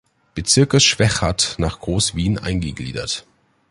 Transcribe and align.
Bezirkes 0.33 0.83
Schwechat 0.83 1.57
nach 1.59 1.79
Groß-Wien 1.79 2.39
eingegliedert. 2.39 3.23